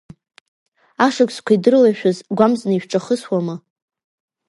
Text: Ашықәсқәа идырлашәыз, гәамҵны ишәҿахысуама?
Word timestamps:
Ашықәсқәа 1.05 1.51
идырлашәыз, 1.55 2.17
гәамҵны 2.37 2.73
ишәҿахысуама? 2.75 3.55